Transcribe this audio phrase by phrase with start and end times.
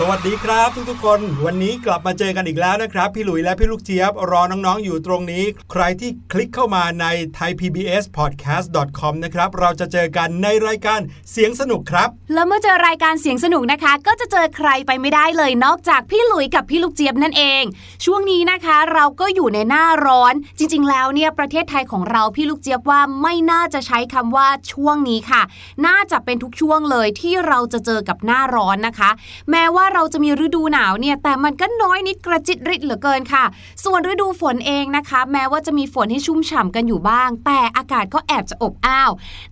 [0.00, 7.06] ววัสดีครับทุกๆคน วันนี้กลับมาเจอกันอีกแล้วนะครับ พี่หลุยและพี่ลูกเจี๊ยบ รอน้องๆ อยู่ตรงนี้ ใครที่คลิกเข้ามาใน
[7.38, 11.00] thaipbspodcast.com นะครับ เราจะเจอกันในรายการ
[11.32, 17.62] เสียงสนุกครับ แล้วเมื่อเจอรายการเสียงสนุกนะคะ ก็จะเจอใครไปไม่ได้เลยนอกจากพี่หลุยกับพี่ลูกเจี๊ยบนั่นเอง
[18.04, 25.42] ช่วงนี้นะคะ เราก็อยู่ในหน้าร้อน จริง ๆ แล้วเนี่ยประเทศไทยของเราพี่ลูกเจี๊ยบว่าไม่น่าจะใช้คำว่าช่วงนี้ค่ะ
[25.86, 29.10] น่าจะเป็นทุกช่วงเลยที่เราจะเจอกับหน้าร้อนนะคะ
[29.50, 33.44] แม้ว่าเราจะมีฤดูหนาวเนี่ยแต่มันก็น้อยนิดกระจิตริดเหลือเกินค่ะ
[33.84, 39.10] ส่วนฤดูฝนเองนะคะ แม้ว่าจะมีฝนให้ชุ่มฉ่ำกันอยู่บ้าง แต่อากาศก็แอบจะอบอ้าว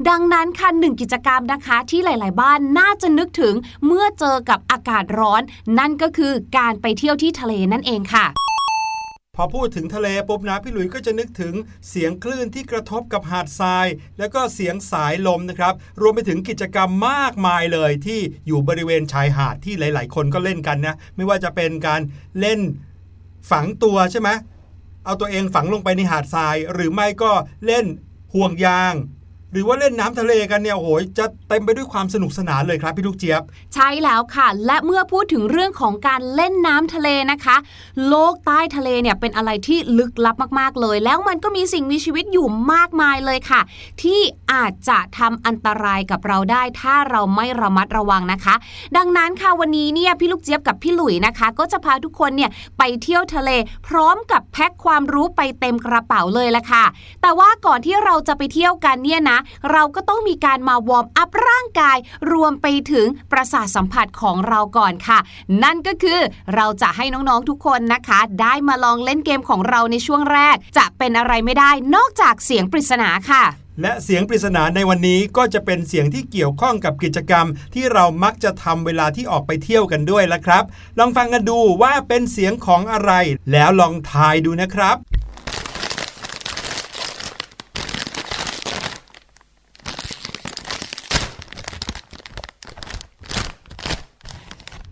[0.09, 3.55] ดังนั้นค่ะหนึ่งกิจกรรมนะคะที่หลาย ๆ บ้านน่าจะนึกถึง
[3.87, 5.43] เมื่อเจอกับอากาศร้อน
[5.79, 8.27] นั่นก็คือการไปเที่ยวที่ทะเลนั่นเองค่ะ
[9.37, 11.55] พอพูดถึงทะเลปุ๊บนะพี่หลุยส์ก็จะนึกถึง
[11.89, 13.87] เสียงคลื่นที่กระทบกับหาดทราย
[14.19, 22.01] แล้วก็เสียงสายลมนะครับ รวมไปถึงกิจกรรมมากมายเลยที่อยู่บริเวณชายหาดที่หลาย ๆ คนก็เล่นกันนะ ไม่ว่าจะเป็นการ
[22.41, 22.61] เล่น
[23.51, 24.29] ฝังตัวใช่ไหม
[25.05, 27.33] เอาตัวเองฝังลงไปในหาดทราย หรือไม่ก็
[27.67, 27.87] เล่น
[28.35, 28.95] ห่วงยาง
[29.53, 30.89] หรือว่าเล่นน้ำทะเลกันเนี่ยโอ้โห
[31.19, 33.43] จะเต็มไปด้วยความสนุกสนานเลยครับพี่ลูกเจี๊ยบ
[33.75, 37.57] ใช่แล้วค่ะ และเมื่อพูดถึงเรื่องของการเล่นน้ำทะเลนะคะ
[38.09, 43.61] โลกใต้ทะเลเนี่ยเป็นอะไรที่ลึกลับมากๆเลย แล้วมันก็มีสิ่งมีชีวิตอยู่มากมายเลยค่ะ
[44.03, 44.21] ที่
[44.53, 48.55] อาจจะทำอันตรายกับเราได้ ถ้าเราไม่ระมัดระวังนะคะ
[48.97, 53.51] ดังนั้นค่ะวันนี้เนี่ยพี่ลูกเจี๊ยบกับพี่หลุยนะคะ ก็จะพาทุกคนเนี่ยไปเที่ยวทะเล
[53.89, 56.85] พร้อมกับแพ็คความรู้ไปเต็มกระเป๋าเลยละค่ะ
[57.23, 59.36] แต่ว่าก่อนที่เราจะไปเที่ยวกันเนี่ยนะ
[59.73, 61.99] เราก็ต้องมีการมา warm up ร่างกาย
[62.33, 65.19] รวมไปถึงประสาทสัมผัสของเราก่อนค่ะ
[65.63, 66.21] นั่นก็คือ
[66.55, 73.45] เราจะให้น้องๆทุกคนนะคะ ได้มาลองเล่นเกมของเราในช่วงแรก จะเป็นอะไรไม่ได้นอกจากเสียงปริศนาค่ะ
[73.83, 80.65] และเสียงปริศนาในวันนี้ก็จะเป็นเสียงที่เกี่ยวข้องกับกิจกรรม ที่เรามักจะทำเวลาที่ออกไปเที่ยวกันด้วยละครับ
[80.99, 83.13] ลองฟังกันดูว่าเป็นเสียงของอะไร
[83.53, 84.97] แล้วลองทายดูนะครับ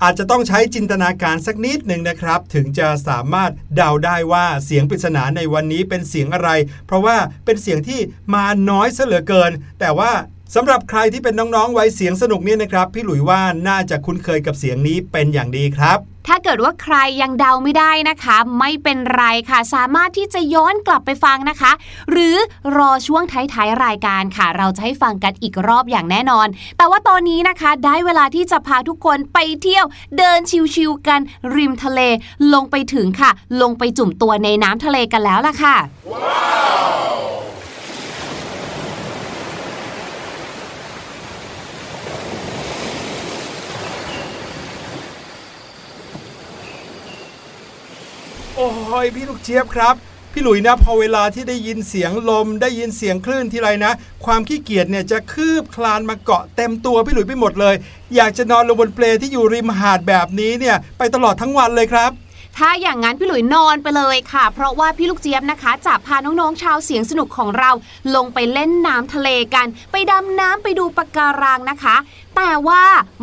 [0.07, 6.51] อาจจะต้องใช้จินตนาการสักนิดหนึ่งนะครับ ถึงจะสามารถเดาได้ว่าเสียงปริศนาในวันนี้เป็นเสียงอะไร
[6.87, 8.01] เพราะว่าเป็นเสียงที่
[8.35, 10.13] มาน้อยเสเหลือเกิน แต่ว่า
[10.55, 21.73] สำหรับใครที่เป็นน้องๆไว้เสียงสนุกเนี่ยนะครับ พี่หลุยว่าน่าจะคุ้นเคยกับเสียงนี้เป็นอย่างดีครับ ถ้าเกิดว่าใครยังเดาไม่ได้นะคะ ไม่เป็นไรค่ะ สามารถที่จะย้อนกลับไปฟังนะคะ
[22.11, 22.37] หรือ
[22.77, 26.47] รอช่วงท้ายๆรายการค่ะ เราจะให้ฟังกันอีกรอบอย่างแน่นอน
[26.79, 29.87] แต่ว่าตอนนี้นะคะ ได้เวลาที่จะพาทุกคนไปเที่ยว
[30.19, 30.39] เดิน
[30.75, 31.21] ชิวๆกัน
[31.55, 32.01] ริมทะเล
[32.55, 33.31] ลงไปถึงค่ะ
[33.63, 35.77] ลงไปจุ่มตัวในน้ำทะเลกันแล้วล่ะค่ะ
[48.57, 48.69] โอ้
[49.05, 49.95] ยพี่ลูกเจี๊ยบครับ
[50.33, 53.93] พี่หลุยนะพอเวลาที่ได้ยินเสียงลม ได้ยินเสียงคลื่นทีไรนะ
[54.25, 57.75] ความขี้เกียจเนี่ยจะคืบคลานมาเกาะเต็มตัวพี่หลุยไปหมดเลย
[58.15, 62.11] อยากจะนอนลงบนเปลที่อยู่ริมหาดแบบนี้เนี่ยไปตลอดทั้งวันเลยครับ
[62.59, 67.71] ถ้าอย่างนั้นพี่หลุยนอนไปเลยค่ะ เพราะว่าพี่ลูกเจี๊ยบนะคะจะพาน้องๆชาวเสียงสนุกของเรา
[68.15, 71.97] ลงไปเล่นน้ำทะเลกัน ไปดำน้ำไปดูปะการังนะคะ
[72.37, 72.83] แต่ว่า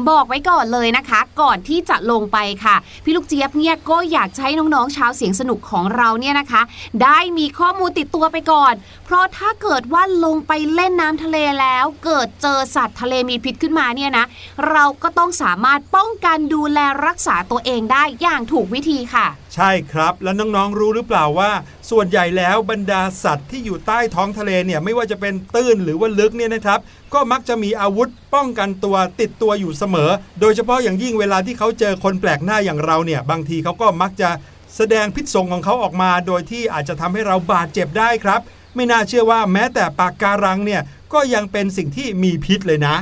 [0.10, 6.62] บอกไว้ก่อนเลยนะคะ ก่อนที่จะลงไปค่ะ พี่ลูกเจี๊ยบเนี่ยก็อยากให้น้องๆชาวเสียงสนุกของเราเนี่ยนะคะ
[7.04, 8.74] ได้มีข้อมูลติดตัวไปก่อน
[9.06, 14.26] เพราะถ้าเกิดว่าลงไปเล่นน้ำทะเลแล้ว เกิดเจอสัตว์ทะเลมีพิษขึ้นมาเนี่ยนะ
[14.70, 21.52] เราก็ต้องสามารถป้องกันดูแลรักษาตัวเองได้อย่างถูกวิธีค่ะใช่ครับ แล้วน้องๆรู้หรือเปล่าว่า
[21.90, 26.80] ส่วนใหญ่แล้วบรรดาสัตว์ที่อยู่ใต้ท้องทะเลเนี่ยไม่ว่าจะเป็นตื้นหรือว่าลึกเนี่ยนะครับ
[27.14, 34.30] ก็มักจะมีอาวุธป้องกันตัวติดตัวอยู่เสมอ โดยเฉพาะอย่างยิ่งเวลาที่เขาเจอคนแปลกหน้าอย่างเราเนี่ย บางทีเขาก็มักจะ
[34.76, 38.42] แสดงพิษสงของเขาออกมา โดยที่อาจจะทำให้เราบาดเจ็บได้ครับ
[38.76, 40.82] ไม่น่าเชื่อว่าแม้แต่ปากการังเนี่ย
[41.14, 42.96] ก็ยังเป็นสิ่งที่มีพิษเลยนะ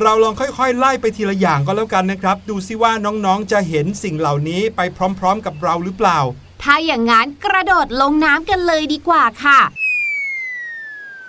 [0.00, 4.80] เราลองค่อยๆ ไล่ไปทีละอย่างก็แล้วกันนะครับ ดูซิว่าน้องๆจะเห็นสิ่งเหล่านี้ไป
[5.18, 6.18] พร้อมๆ กับเราหรือเปล่า
[6.62, 9.60] ถ้าอย่างนั้นกระโดดลงน้ำกันเลยดีกว่าค่ะ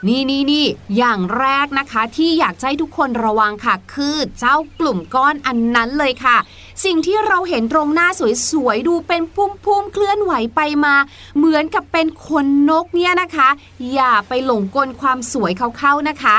[0.08, 0.66] นี่นี่นี่
[0.98, 6.38] อย่างแรกนะคะที่อยากให้ทุกคนระวังค่ะ คือเจ้ากลุ่มก้อนอันนั้นเลยค่ะ
[6.86, 8.08] สิ่งที่เราเห็นตรงหน้า
[8.52, 10.96] สวยๆ ดูเป็นพุ่มๆ เคลื่อนไหวไปมา
[11.38, 13.50] เหมือนกับเป็นขนนกเนี่ยนะคะ
[13.94, 16.38] อย่าไปหลงกลความสวยเขาเข้านะคะ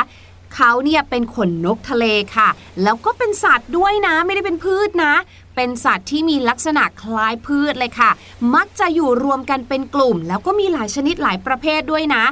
[0.54, 2.04] เขาเนี่ยเป็นขนนกทะเล
[2.36, 2.48] ค่ะ
[2.82, 5.14] แล้วก็เป็นสัตว์ด้วยนะไม่ได้เป็นพืชนะ
[5.56, 8.10] เป็นสัตว์ที่มีลักษณะคล้ายพืชเลยค่ะ
[8.54, 12.24] มักจะอยู่รวมกันเป็นกลุ่ม แล้วก็มีหลายชนิดหลายประเภทด้วยนะ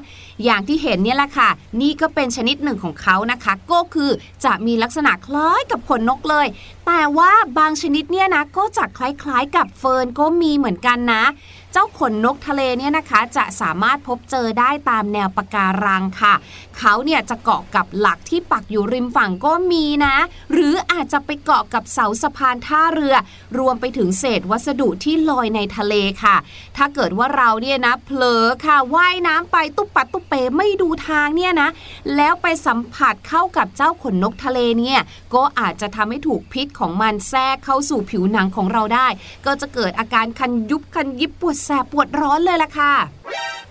[0.44, 1.48] อย่างที่เห็นเนี่ยแหละค่ะ
[1.80, 4.10] นี่ก็เป็นชนิดหนึ่งของเขานะคะ ก็คือ
[4.44, 6.46] จะมีลักษณะคล้ายกับขนนกเลย
[6.86, 11.24] แต่ว่าบางชนิดเนี่ยนะก็จะคล้ายๆ กับเฟิร์นก็มีเหมือนกันนะ
[11.72, 16.34] เจ้าขนนกทะเลเนี่ยนะคะจะสามารถพบเจอได้ตามแนวปะการังค่ะ
[16.78, 20.16] เขาเนี่ยจะเกาะกับหลักที่ปักอยู่ริมฝั่งก็มีนะ
[20.52, 23.14] หรืออาจจะไปเกาะกับเสาสะพานท่าเรือ
[23.58, 26.36] รวมไปถึงเศษวัสดุที่ลอยในทะเลค่ะ
[26.76, 31.68] ถ้าเกิดว่าเราเนี่ยนะเผลอค่ะว่ายน้ำไปตุ๊บปัดตุ๊บเปไม่ดูทางเนี่ยนะ
[32.16, 35.00] แล้วไปสัมผัสเข้ากับเจ้าขนนกทะเลเนี่ย
[35.34, 39.08] ก็อาจจะทำให้ถูกพิษของมันแทรกเข้าสู่ผิวหนังของเราได้
[39.46, 42.94] ก็จะเกิดอาการคันยุบคันยิบปวดแสบปวดร้อนเลยล่ะค่ะ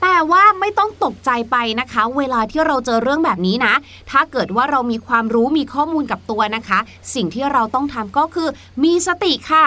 [0.01, 3.73] แต่ว่าไม่ต้องตกใจไปนะคะ เวลาที่เราเจอเรื่องแบบนี้นะ
[4.11, 6.79] ถ้าเกิดว่าเรามีความรู้มีข้อมูลกับตัวนะคะ
[7.13, 8.49] สิ่งที่เราต้องทำก็คือ
[8.83, 9.65] มีสติค่ะ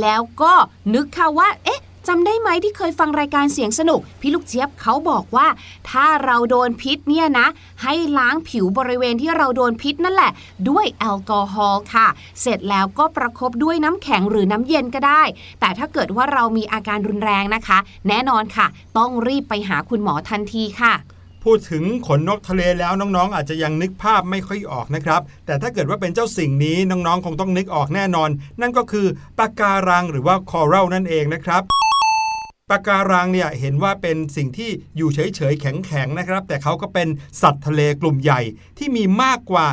[0.00, 0.52] แล้วก็
[0.94, 5.46] นึกค่ะว่า เอ๊ะ จำได้ไหมที่เคยฟังรายการเสียงสนุก พี่ลูกเจี๊ยบเขาบอกว่า
[5.90, 7.46] ถ้าเราโดนพิษเนี่ยนะ
[7.82, 10.32] ให้ล้างผิวบริเวณที่เราโดนพิษนั่นแหละ
[10.68, 12.06] ด้วยแอลกอฮอล์ค่ะ
[12.40, 15.22] เสร็จแล้วก็ประคบด้วยน้ำแข็งหรือน้ำเย็นก็ได้
[15.60, 18.66] แต่ถ้าเกิดว่าเรามีอาการรุนแรงนะคะ แน่นอนค่ะ
[18.98, 20.94] ต้องรีบไปหาคุณหมอทันทีค่ะ
[21.44, 29.06] พูดถึงขนนกทะเลแล้วน้องๆ อาจจะยังนึกภาพไม่ค่อยออกนะครับ แต่ถ้าเกิดว่าเป็นเจ้าสิ่งนี้น้องๆ คงต้องนึกออกแน่นอน นั่นก็คือ
[29.38, 31.64] ปะการังหรือว่าคอรัลนั่นเองนะครับ
[32.72, 37.08] ปะการังเนี่ยเห็นว่าเป็นสิ่งที่อยู่เฉยๆ แข็งๆ นะครับ แต่เขาก็เป็น
[37.42, 38.40] สัตว์ทะเลกลุ่มใหญ่
[38.78, 39.66] ที่มีมากกว่า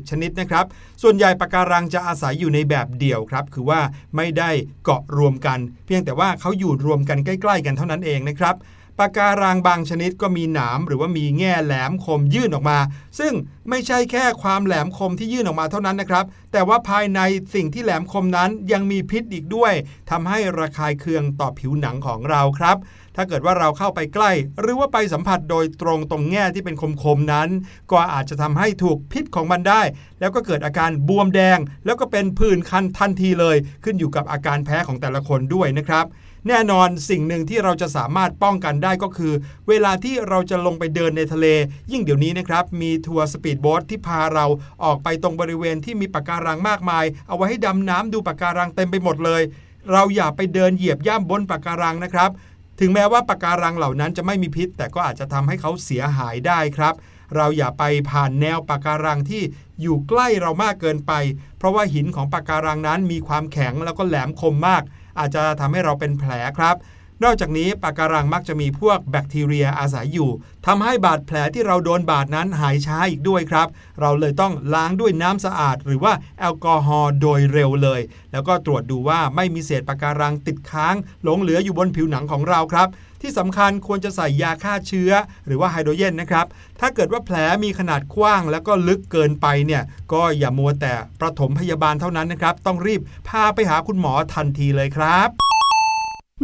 [0.00, 0.66] 750 ชนิดนะครับ
[1.02, 3.80] ส่วนใหญ่ปะการังจะอาศัยอยู่ในแบบเดี่ยวครับ คือว่า
[4.16, 4.50] ไม่ได้
[4.84, 8.56] เกาะรวมกัน เพียงแต่ว่าเขาอยู่รวมกันใกล้ ๆ กันเท่านั้นเองนะครับ
[8.98, 12.78] ปะการังบางชนิดก็มีหนามหรือว่ามีแง่แหลมคมยื่นออกมา
[13.18, 13.32] ซึ่ง
[13.68, 17.20] ไม่ใช่แค่ความแหลมคมที่ยื่นออกมาเท่านั้นนะครับ แต่ว่าภายใน
[17.54, 19.72] สิ่งที่แหลมคมนั้นยังมีพิษอีกด้วย
[20.10, 22.76] ทำให้ระคายเคืองต่อผิวหนังของเราครับ
[23.16, 27.48] ถ้าเกิดว่าเราเข้าไปใกล้ หรือว่าไปสัมผัสโดยตรงตรงแง่งที่เป็นคมๆนั้น
[27.92, 29.82] ก็อาจจะทำให้ถูกพิษของมันได้
[30.20, 36.06] แล้วก็เกิดอาการบวมแดง แล้วก็เป็นผื่นคันทันทีเลย ขึ้นอยู่กับอาการแพ้ของแต่ละคนด้วยนะครับ
[36.48, 39.32] แน่นอนสิ่งหนึ่งที่เราจะสามารถป้องกันได้ก็คือ
[39.68, 41.46] เวลาที่เราจะลงไปเดินในทะเล
[41.92, 44.46] ยิ่งเดี๋ยวนี้นะครับ มีทัวร์สปีดโบ๊ทที่พาเรา
[44.84, 49.42] ออกไปตรงบริเวณที่มีปะการังมากมาย เอาไว้ให้ดำน้ำดูปะการังเต็มไปหมดเลย
[49.92, 52.30] เราอย่าไปเดินเหยียบย่ำบนปะการังนะครับ
[52.80, 56.94] ถึงแม้ว่าปะการังเหล่านั้นจะไม่มีพิษ แต่ก็อาจจะทำให้เขาเสียหายได้ครับ
[57.36, 59.42] เราอย่าไปผ่านแนวปะการังที่
[59.80, 61.12] อยู่ใกล้เรามากเกินไป
[61.58, 64.82] เพราะว่าหินของปะการังนั้นมีความแข็งแล้วก็แหลมคมมาก
[65.18, 66.76] อาจจะทำให้เราเป็นแผลครับ
[67.24, 70.30] นอกจากนี้ปะการังมักจะมีพวกแบคทีเรียอาศัยอยู่
[70.66, 73.68] ทำให้บาดแผลที่เราโดนบาดนั้นหายช้าอีกด้วยครับ
[74.00, 78.00] เราเลยต้องล้างด้วยน้ำสะอาด หรือว่าแอลกอฮอล์โดยเร็วเลย
[78.32, 82.88] แล้วก็ตรวจดูว่าไม่มีเศษปะการังติดค้าง หลงเหลืออยู่บนผิวหนังของเราครับ
[83.22, 85.12] ที่สำคัญควรจะใส่ยาฆ่าเชื้อ
[85.46, 86.46] หรือว่าไฮโดรเจนนะครับ
[86.80, 89.82] ถ้าเกิดว่าแผลมีขนาดกว้างแล้วก็ลึกเกินไปเนี่ย
[90.12, 95.47] ก็อย่ามัวแต่ประถมพยาบาลเท่านั้นนะครับ ต้องรีบพาไปหาคุณหมอทันทีเลยครับ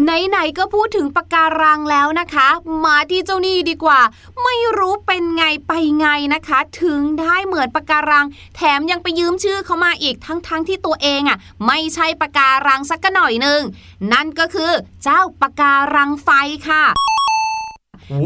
[0.02, 2.48] ไหนๆก็พูดถึงปะการังแล้วนะคะ
[2.84, 4.00] มาที่เจ้านี่ดีกว่า
[4.42, 13.60] ไม่รู้เป็นไงไปไงนะคะ ถึงได้เหมือนปะการัง แถมยังไปยืมชื่อเขามาอีกทั้งๆทที่ตัวเองอะ ไม่ใช่ปะการังสักหน่อยหนึ่ง
[14.12, 14.72] นั่นก็คือ
[15.02, 16.28] เจ้าปะการังไฟ
[16.68, 16.84] ค่ะ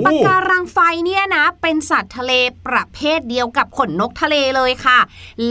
[0.06, 2.32] ปะการังไฟเนี่ยนะ เป็นสัตว์ทะเล
[2.66, 4.98] ประเภทเดียวกับขนนกทะเลเลยค่ะ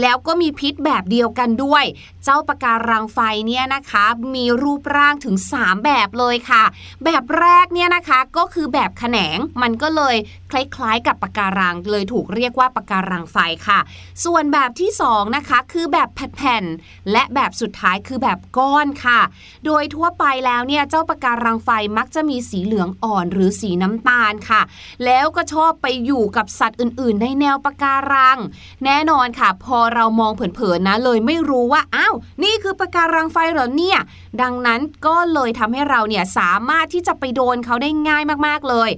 [0.00, 1.84] แล้วก็มีพิษแบบเดียวกันด้วย
[2.24, 4.04] เจ้าปะการังไฟเนี่ยนะคะ
[4.34, 6.64] มีรูปร่างถึง 3 แบบเลยค่ะ
[7.04, 10.16] แบบแรกเนี่ยนะคะก็คือแบบแขนงมันก็เลย
[10.52, 13.36] คล้ายๆ กับปะการังเลยถูกเรียกว่าปะการังไฟ
[13.66, 13.80] ค่ะ
[14.24, 19.20] ส่วนแบบที่2นะคะคือแบบแผ่นๆและแบบสุดท้ายคือแบบก้อนค่ะ
[19.66, 24.62] โดยทั่วไปแล้วเนี่ยเจ้าปะการังไฟมักจะมีสีเหลืองอ่อนหรือสีน้ำตาลค่ะ
[25.04, 28.38] แล้วก็ชอบไปอยู่กับสัตว์อื่น ๆ ในแนวปะการัง
[28.84, 32.14] แน่นอนค่ะ พอเรามองเผินๆนะเลยไม่รู้ว่าอ้าว
[32.44, 33.98] นี่คือปะการังไฟเหรอเนี่ย
[34.42, 38.90] ดังนั้นก็เลยทำให้เราเนี่ยสามารถที่จะไปโดนเขาได้ง่ายมากๆเลย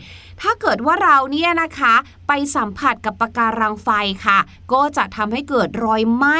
[0.44, 1.94] ถ้าเกิดว่าเราเนี่ยนะคะ
[2.32, 3.88] ไปสัมผัสกับปะการังไฟ
[4.26, 4.38] ค่ะ
[4.72, 6.38] ก็จะทำให้เกิดรอยไหม้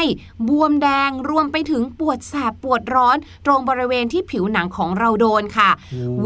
[0.49, 3.17] บวมแดงรวมไปถึงปวดแสบปวดร้อน
[3.47, 5.71] ตรงบริเวณที่ผิวหนังของเราโดนค่ะ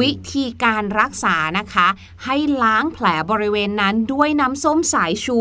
[0.01, 1.87] วิธีการรักษานะคะ
[2.25, 5.39] ให้ล้างแผลบริเวณนั้นด้วยน้ำส้มสายชู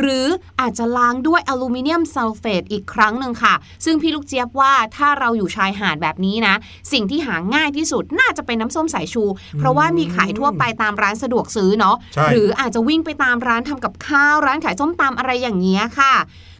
[0.00, 0.26] หรือ
[0.60, 3.54] อาจจะล้างด้วยอลูมิเนียมซัลเฟตอีกครั้งหนึ่งค่ะ
[3.84, 6.54] ซึ่งพี่ลูกเจี๊ยบว่าถ้าเราอยู่ชายหาดแบบนี้นะ
[6.92, 9.24] สิ่งที่หาง่ายที่สุดน่าจะเป็นน้ำส้มสายชู
[9.58, 16.14] เพราะว่ามีขายทั่วไปตามร้านสะดวกซื้อเนาะใช่หรืออาจจะวิ่งไปตามร้านทำกับข้าวร้านขายส้มตำอะไรอย่างเงี้ยค่ะ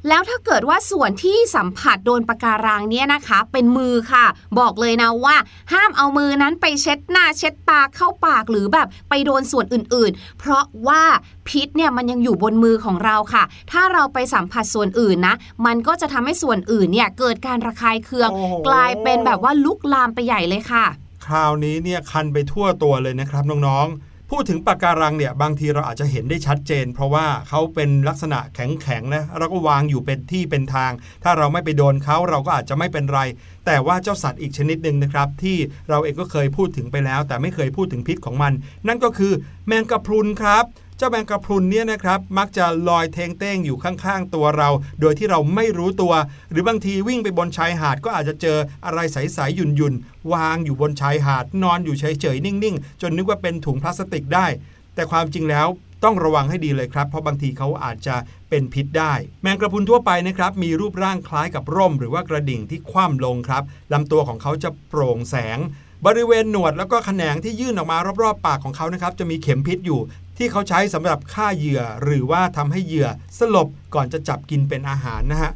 [0.08, 4.26] แล้วถ้าเกิดว่าส่วนที่สัมผัสโดนปะการังเนี่ยนะคะ เป็นมือค่ะ
[4.58, 5.36] บอกเลยนะว่า
[5.72, 11.02] ห้ามเอามือนั้นไปเช็ดหน้าเช็ดตาเข้าปากหรือแบบไปโดนส่วนอื่นๆ เพราะว่า
[11.48, 15.34] พิษเนี่ยมันยังอยู่บนมือของเราค่ะ ถ้าเราไปสัมผัสส่วนอื่นนะ
[15.66, 20.86] มันก็จะทำให้ส่วนอื่นเนี่ยเกิดการระคายเคืองโอ้โหกลายเป็นแบบว่าลุกลามไปใหญ่เลยค่ะ
[21.26, 30.92] คราวนี้เนี่ยคันไปทั่วตัวเลยนะครับน้องๆ พูดถึงปะการังเนี่ยบางทีเราอาจจะเห็นได้ชัดเจน เพราะว่าเขาเป็นลักษณะแข็งๆนะเราก็วางอยู่เป็นที่เป็นทาง
[31.24, 33.20] ถ้าเราไม่ไปโดนเขาเราก็อาจจะไม่เป็นไร
[33.66, 35.56] แต่ว่าเจ้าสัตว์อีกชนิดหนึ่งนะครับ ที่
[35.88, 38.52] เราเองก็เคยพูดถึงไปแล้ว แต่ไม่เคยพูดถึงพิษของมัน
[38.88, 39.32] นั่นก็คือ
[39.66, 40.64] แมงกะพรุนครับ
[40.98, 44.68] เจ้าแมงกะพรุนเนี่ยนะครับมักจะลอยเทงเต้งอยู่ข้างๆตัวเรา
[45.00, 46.12] โดยที่เราไม่รู้ตัว
[46.50, 54.46] หรือบางทีวิ่งไปบนชายหาดก็อาจจะเจออะไรใสๆหยุ่นๆวางอยู่บนชายหาดนอนอยู่เฉยๆนิ่งๆ จนนึกว่าเป็นถุงพลาสติกได้
[54.94, 55.66] แต่ความจริงแล้ว
[56.04, 58.16] ต้องระวังให้ดีเลยครับเพราะบางทีเขาอาจจะ
[58.48, 65.58] เป็นพิษได้ แมงกระพุนทั่วไปนะครับมีรูปร่างคล้ายกับร่ม หรือว่ากระดิ่งที่คว่ำลงครับลำตัวของเขาจะโปร่งแสง
[66.06, 70.00] บริเวณหนวดแล้วก็แขนงที่ยื่นออกมารอบๆ ปากของเขานะครับจะมีเข็มพิษอยู่
[70.36, 75.52] ที่เขาใช้สำหรับฆ่าเหยื่อ หรือว่าทำให้เหยื่อสลบก่อนจะจับกินเป็นอาหารนะฮะ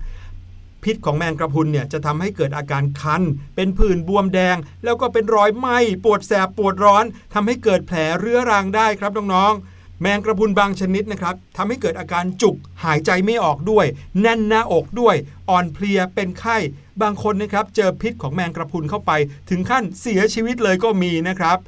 [0.84, 3.22] พิษของแมงกระพุนเนี่ยจะทำให้เกิดอาการคัน
[3.56, 7.04] เป็นผื่นบวมแดง แล้วก็เป็นรอยไหม้ปวดแสบปวดร้อน
[7.34, 13.86] ทำให้เกิดแผลเรื้อรังได้ครับน้องๆ แมงกระพุนบางชนิดนะครับทำให้เกิดอาการจุกหายใจไม่ออกด้วย
[14.20, 15.16] แน่นหน้าอกด้วย
[15.50, 16.56] อ่อนเพลียเป็นไข้
[17.02, 19.12] บางคนนะครับเจอพิษของแมงกระพุนเข้าไป
[19.50, 21.58] ถึงขั้นเสียชีวิตเลยก็มีนะครับ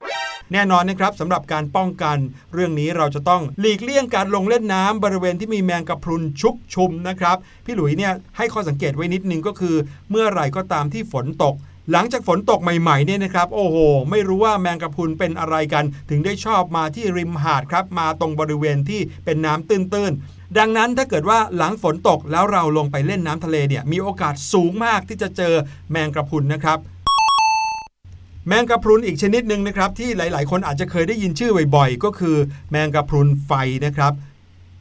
[0.52, 2.16] แน่นอนนะครับสำหรับการป้องกัน
[2.54, 9.76] เรื่องนี้เราจะต้องหลีกเลี่ยงการลงเล่นน้ำบริเวณที่มีแมงกะพรุนชุกชุมนะครับ พี่หลุยเนี่ยให้ข้อสังเกตไว้นิดนึงก็คือ
[10.10, 11.54] เมื่อไหร่ก็ตามที่ฝนตก
[11.92, 13.76] หลังจากฝนตกใหม่ๆเนี่ยนะครับ โอ้โห
[14.10, 25.54] ไม่รู้ว่าแมงกะพรุนเป็นอะไรกัน ถึงได้ชอบมาที่ริมหาดครับ มาตรงบริเวณที่เป็นน้ำตื้นๆดังนั้นถ้าเกิดว่าหลังฝนตกแล้วเราลงไปเล่นน้ำทะเลเนี่ยมีโอกาสสูงมากที่จะเจอ
[25.90, 26.78] แมงกะพรุนนะครับ
[28.48, 32.36] แมงกะพรุนอีกชนิดหนึ่งนะครับที่หลาย ๆ คนอาจจะเคยได้ยินชื่อบ่อยๆ ก็คือ
[32.70, 33.52] แมงกะพรุนไฟ
[33.86, 34.12] นะครับ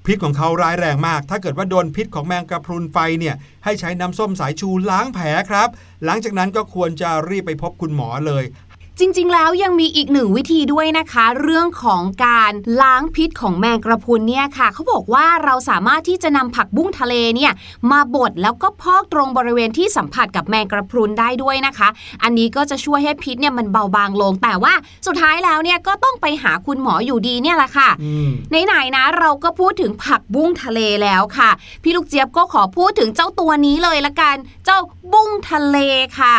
[0.06, 5.70] พิษของเขาร้ายแรงมาก ถ้าเกิดว่าโดนพิษของแมงกะพรุนไฟเนี่ยให้ใช้น้ำส้มสายชูล้างแผลครับ
[6.06, 8.44] หลังจากนั้นก็ควรจะรีบไปพบคุณหมอเลย
[9.00, 17.52] จริง ๆ แล้วยังมีอีกหนึ่งวิธีด้วยนะคะ เรื่องของการล้างพิษของแมงกระพรุนเนี่ยค่ะเขาบอกว่าเราสามารถที่จะนำผักบุ้งทะเลเนี่ย
[17.92, 21.90] มาบดแล้วก็พอกตรงบริเวณที่สัมผัสกับแมงกระพรุนได้ด้วยนะคะ
[22.24, 24.74] อันนี้ก็จะช่วยให้พิษเนี่ยมันเบาบางลง แต่ว่า
[25.08, 28.30] สุดท้ายแล้วเนี่ยก็ต้องไปหาคุณหมออยู่ดีเนี่ยแหละค่ะอืม
[28.66, 31.50] ไหนๆนะเราก็พูดถึงผักบุ้งทะเลแล้วค่ะ
[31.84, 34.80] พี่ลูกเจี๊ยบก็ขอพูดถึงเจ้าตัวนี้เลยละกัน เจ้า
[35.14, 35.78] บุ้งทะเล
[36.20, 36.36] ค่ะ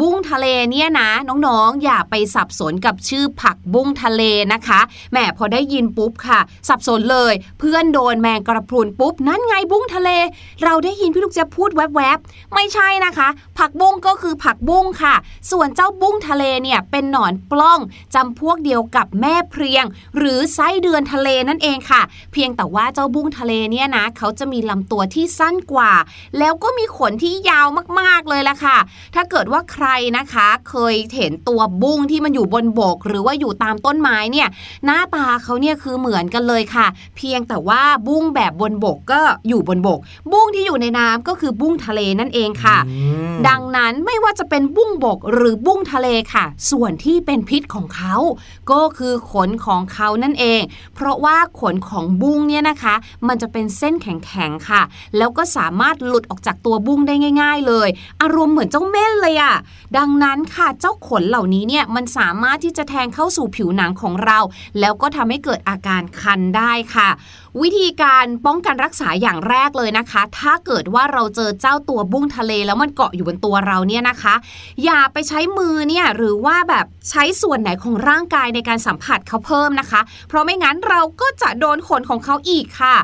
[0.00, 4.80] บุ้งทะเลเนี่ยนะน้องๆอย่าไปสับสนกับชื่อผักบุ้งทะเลนะคะ
[5.12, 10.10] แหมพอได้ยินปุ๊บค่ะ สับสนเลย เพื่อนโดนแมงกระพรุนปุ๊บ นั่นไงบุ้งทะเล
[10.64, 15.14] เราได้ยินพี่ลูกเจี๊ยบพูดแวบๆไม่ใช่นะคะ ผักบุ้งก็คือผักบุ้งค่ะ
[15.50, 17.80] ส่วนเจ้าบุ้งทะเลเนี่ยเป็นหนอนปล้อง
[18.14, 19.84] จำพวกเดียวกับแม่เพรียง
[20.18, 25.92] หรือไส้เดือนทะเลนั่นเองค่ะ เพียงแต่ว่าเจ้าบุ้งทะเลเนี่ยนะเขาจะมีลำตัวที่สั้นกว่า
[26.38, 27.66] แล้วก็มีขนที่ยาว
[28.00, 28.78] มากๆเลยล่ะค่ะ
[29.14, 29.86] ถ้าเกิดว่าใคร
[30.18, 34.48] นะคะ เคยเห็นตัวบุ้งที่มันอยู่บนบก หรือว่าอยู่ตามต้นไม้เนี่ย
[34.84, 39.98] หน้าตาเขาเนี่ยคือเหมือนกันเลยค่ะ เพียงแต่ว่าบุ้งแบบบนบกก็อยู่บนบก
[40.32, 42.96] บุ้งที่อยู่ในน้ำก็คือบุ้งทะเลนั่นเองค่ะอื
[43.32, 48.14] มดังนั้นไม่ว่าจะเป็นบุ้งบกหรือบุ้งทะเลค่ะ ส่วนที่เป็นพิษของเขา
[48.70, 50.60] ก็คือขนของเขานั่นเอง
[50.94, 52.94] เพราะว่าขนของบุ้งเนี่ยนะคะ
[53.28, 54.82] มันจะเป็นเส้นแข็งๆค่ะ
[55.16, 57.88] แล้วก็สามารถหลุดออกจากตัวบุ้งได้ง่าย ๆ เลย
[58.22, 59.54] อารมณ์เหมือนเจ้าเม่นเลยอะ่ะ
[59.96, 64.38] ดังนั้นค่ะเจ้าขนเหล่านี้เนี่ยมันสามารถที่จะแทงเข้าสู่ผิวหนังของเรา
[64.80, 67.08] แล้วก็ทำให้เกิดอาการคันได้ค่ะ
[67.62, 74.34] วิธีการป้องกันรักษาอย่างแรกเลยนะคะ ถ้าเกิดว่าเราเจอเจ้าตัวบุ้งทะเล แล้วมันเกาะอยู่บนตัวเราเนี่ยนะคะ
[74.84, 82.96] อย่าไปใช้มือเนี่ยหรือว่าแบบใช้ส่วนไหนของร่างกายในการสัมผัสเขาเพิ่มนะคะ เพราะไม่งั้นเราก็จะโดนขนของเขาอีกค่ะ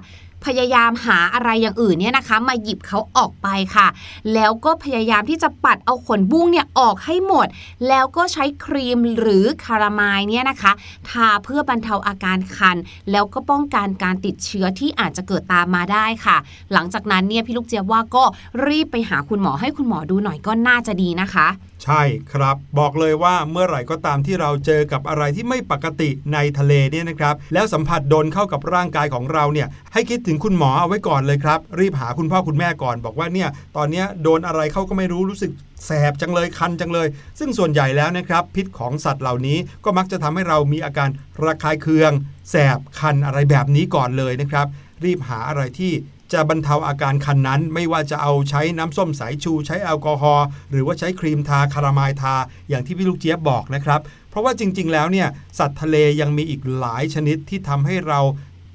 [0.44, 3.86] พยายามหาอะไรอย่างอื่นเนี่ยนะคะ มาหยิบเขาออกไปค่ะ
[4.34, 7.46] แล้วก็พยายามที่จะปัดเอาขนบุ้งเนี่ยออกให้หมด
[7.88, 10.72] แล้วก็ใช้ครีมหรือคารามายเนี่ยนะคะ
[11.08, 12.76] ทาเพื่อบรรเทาอาการคัน
[13.10, 16.36] แล้วก็ป้องกันการติดเชื้อที่อาจจะเกิดตามมาได้ค่ะ
[16.72, 18.24] หลังจากนั้นเนี่ยพี่ลูกเจี๊ยบว่าก็
[18.66, 21.48] รีบไปหาคุณหมอให้คุณหมอดูหน่อยก็น่าจะดีนะคะ
[21.84, 35.52] ใช่ครับ บอกเลยว่าเมื่อไหร่ก็ตามที่เราเจอกับอะไรที่ไม่ปกติในทะเลเนี่ยนะครับ แล้วสัมผัสโดนเข้ากับร่างกายของเราเนี่ยให้คิดถึงคุณหมอเอาไว้ก่อนเลยครับ รีบหาคุณพ่อคุณแม่ก่อน บอกว่าเนี่ยตอนนี้โดนอะไรเข้าก็ไม่รู้รู้สึก
[35.86, 41.08] แสบจังเลยคันจังเลย ซึ่งส่วนใหญ่แล้วนะครับ พิษของสัตว์เหล่านี้ก็มักจะทำให้เรามีอาการ
[41.44, 42.12] ระคายเคือง
[42.50, 44.66] แสบคันอะไรแบบนี้ก่อนเลยนะครับ
[45.04, 45.92] รีบหาอะไรที่
[46.32, 52.34] จะบรรเทาอาการคันนั้น ไม่ว่าจะเอาใช้น้ำส้มสายชูใช้แอลกอฮอล์หรือว่าใช้ครีมทาคารามายทา
[52.68, 58.20] อย่างที่พี่ลูกเจี๊ยบบอกนะครับ เพราะว่าจริง ๆ แล้วเนี่ยสัตว์ทะเลยังมีอีกหลายชนิดที่ทำให้เรา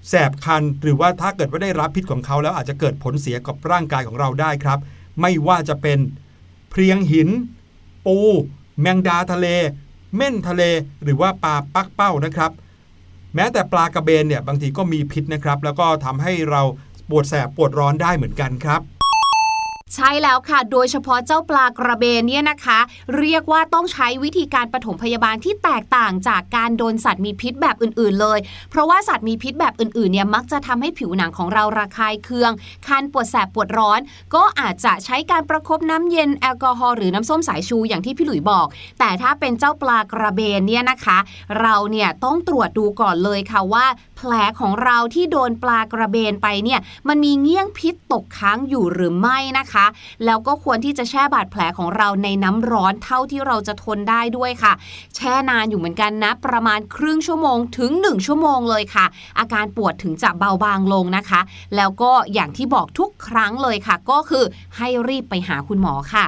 [0.10, 4.80] แสบคัน หรือว่าถ้าเกิดว่าได้รับพิษของเขาแล้วอาจจะเกิดผลเสียกับร่างกายของเราได้ครับ
[5.22, 6.00] ไม่ว่าจะเป็น
[6.70, 7.30] เพลียงหิน
[8.06, 8.18] ปู
[8.82, 9.48] แมงดาทะเล
[10.16, 10.64] เม่นทะเล
[11.04, 12.52] หรือว่าปลาปักเป้านะครับ
[13.36, 16.62] แม้แต่ปลากระเบนเนี่ยบางทีก็มีพิษนะครับ แล้วก็ทำให้เรา
[17.10, 18.95] ปวดแสบปวดร้อนได้เหมือนกันครับ
[19.94, 22.80] ใช่แล้วค่ะ โดยเฉพาะเจ้าปลากระเบนเนี่ยนะคะ
[23.18, 32.52] เรียกว่าต้องใช้วิธีการปฐมพยาบาลที่แตกต่างจากการโดนสัตว์มีพิษแบบอื่นๆเลย เพราะว่าสัตว์มีพิษแบบอื่นๆเนี่ยมักจะทำให้ผิวหนังของเราระคายเคือง
[32.88, 34.00] คันปวดแสบปวดร้อน
[34.36, 38.68] ก็อาจจะใช้การประคบน้ำเย็นแอลกอฮอล์หรือน้ำส้มสายชูอย่างที่พี่หลุยบอก
[39.00, 41.18] แต่ถ้าเป็นเจ้าปลากระเบนเนี่ยนะคะ
[41.62, 43.86] เราเนี่ยต้องตรวจดูก่อนเลยค่ะว่า
[44.18, 49.75] แผลของเราที่โดนปลากระเบนไปเนี่ยมันมีเงี้ยงพิษตกค้างอยู่หรือไม่นะคะ
[50.26, 54.74] แล้วก็ควรที่จะแช่บาดแผลของเราในน้ำร้อนเท่าที่เราจะทนได้ด้วยค่ะ
[55.16, 59.06] แช่นานอยู่เหมือนกันนะ ประมาณครึ่งชั่วโมงถึง 1 ชั่วโมงเลยค่ะ
[59.40, 61.42] อาการปวดถึงจะเบาบางลงนะคะ
[61.76, 64.44] แล้วก็อย่างที่บอกทุกครั้งเลยค่ะ ก็คือ
[64.78, 66.26] ให้รีบไปหาคุณหมอค่ะ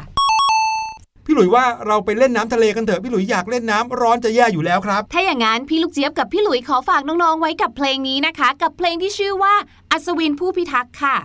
[1.26, 9.54] พี่หลุยว่าเราไปเล่นน้ำทะเลกันเถอะพี่หลุยอยากเล่นน้ำร้อนจะแย่อยู่แล้วครับ ถ้าอย่างนั้นพี่ลูกเจี๊ยบกับพี่หลุยขอฝากน้องๆไว้กับเพลงนี้นะคะ กับเพลงที่ชื่อว่า
[9.92, 11.16] อัศวินผู้พิทักษ์ค่ะ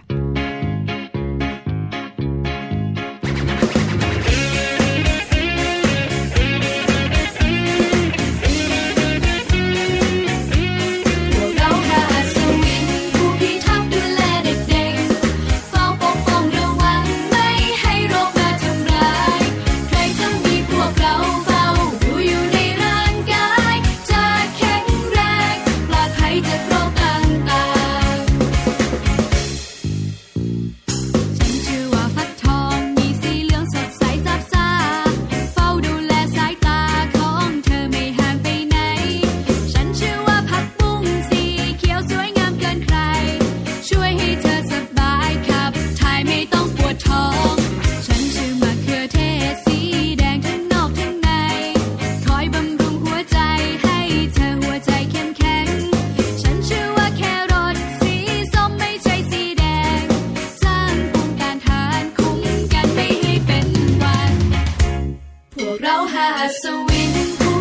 [66.02, 67.51] พวก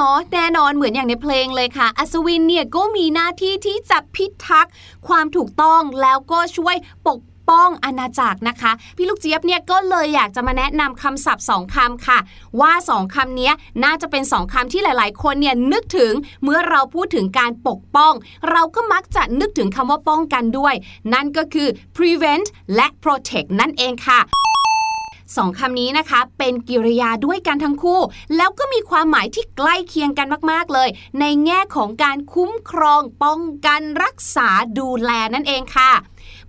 [0.00, 4.72] เนาะแน่นอนเหมือนอย่างในเพลงเลยค่ะ อัศวินเนี่ยก็มีหน้าที่ที่จะพิทักษ์
[5.06, 6.76] ความถูกต้องแล้วก็ช่วย
[7.08, 12.18] ปกป้องอาณาจักรนะคะ พี่ลูกเจี๊ยบเนี่ยก็เลยอยากจะมาแนะนำคำศัพท์สองคำค่ะ
[12.60, 13.52] ว่าสองคำนี้
[13.84, 16.12] น่าจะเป็นสองคำที่หลาย ๆ คนเนี่ยนึกถึง
[16.44, 18.12] เมื่อเราพูดถึงการปกป้อง
[18.50, 20.74] เราก็มักจะนึกถึงคำว่าป้องกันด้วย
[21.14, 24.20] นั่นก็คือ prevent และ protect นั่นเองค่ะ
[25.36, 28.00] สองคำนี้นะคะ เป็นกิริยาด้วยกันทั้งคู่
[28.36, 30.88] แล้วก็มีความหมายที่ใกล้เคียงกันมาก ๆ เลย
[31.20, 35.92] ในแง่ของการคุ้มครองป้องกันรักษาดูแลนั่นเองค่ะ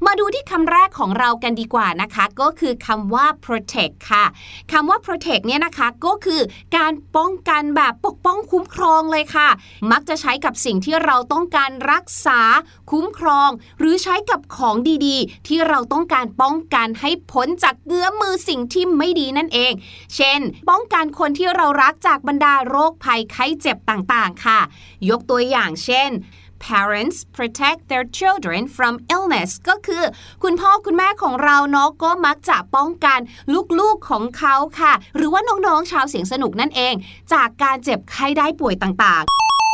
[0.05, 4.25] มาดูที่คำแรกของเรากันดีกว่านะคะ ก็คือคำว่า protect ค่ะ
[4.71, 6.41] คำว่า protect เนี่ยนะคะก็คือ
[6.77, 9.49] การป้องกันแบบปกป้องคุ้มครองเลยค่ะ
[9.91, 12.39] มักจะใช้กับสิ่งที่เราต้องการรักษา
[12.91, 19.73] คุ้มครอง หรือใช้กับของดีๆ ที่เราต้องการป้องกันให้พ้นจากเงื้อมือสิ่งที่ไม่ดีนั่นเอง
[20.15, 24.59] เช่น ป้องกันคนที่เรารักจากบรรดาโรคภัยไข้เจ็บต่างๆ ค่ะ
[25.09, 26.11] ยกตัวอย่างเช่น
[26.69, 30.03] parents protect their children from illness ก็คือ
[30.43, 33.19] คุณพ่อคุณแม่ของเราเนาะก็มักจะป้องกัน
[33.79, 36.93] ลูกๆของเขาค่ะ หรือว่าน้องๆชาวเสียงสนุกนั่นเอง
[37.33, 39.23] จากการเจ็บไข้ได้ป่วยต่าง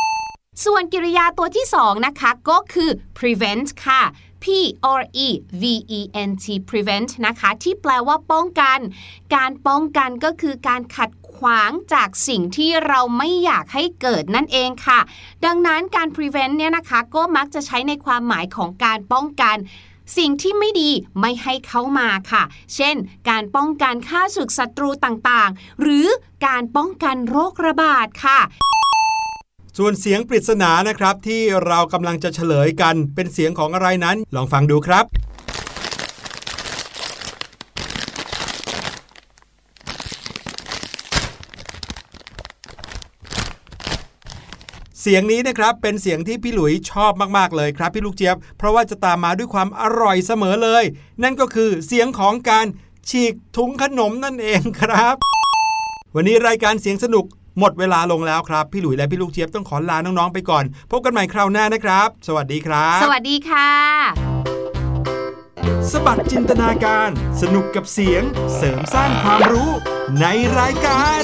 [0.06, 4.02] ๆ ส่วนกิริยาตัวที่สองนะคะก็คือ prevent ค่ะ
[4.44, 4.46] P
[5.00, 5.28] R E
[5.62, 5.64] V
[5.98, 8.78] E N T prevent นะคะ ที่แปลว่าป้องกัน
[9.34, 15.00] การป้องกันก็คือการขัด ขวางจากสิ่งที่เราไม่อยากให้เกิดนั่นเองค่ะ
[15.44, 19.56] ดังนั้นการ prevent เนี่ยนะคะก็มักจะใช้ในความหมายของการป้องกัน
[20.18, 22.42] สิ่งที่ไม่ดีไม่ให้เข้ามาค่ะ
[22.74, 22.96] เช่น
[23.28, 26.06] การป้องกันฆ่าศึกศัตรูต่างๆ หรือ
[26.46, 28.38] การป้องกันโรคระบาดค่ะ
[29.78, 35.04] ส่วนเสียงปริศนานะครับที่เรากำลังจะเฉลยกันเป็นเสียงของอะไรนั้น ลองฟังดูครับ
[45.02, 50.84] เสียงนี้นะครับเป็นเสียงที่พี่หลุยชอบมากๆเลยครับพี่ลูกเจี๊ยบ เพราะว่าจะตามมาด้วยความอร่อยเสมอเลย
[51.22, 52.66] นั่นก็คือเสียงของการ
[53.08, 55.14] ฉีกถุงขนมนั่นเองครับ
[56.14, 57.24] วันนี้รายการเสียงสนุก
[57.58, 63.70] หมดเวลาลงแล้วครับ พี่หลุยและพี่ลูกเจี๊ยบต้องขอลาน้องๆไปก่อน พบกันใหม่คราวหน้านะครับ สวัสดีครับ สวัสดีค่ะ
[65.92, 67.10] สบัดจินตนาการ
[67.42, 68.22] สนุกกับเสียง
[68.56, 69.70] เสริมสร้างความรู้
[70.20, 70.26] ใน
[70.58, 71.22] รายการ